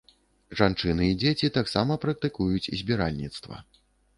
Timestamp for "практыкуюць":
2.07-2.73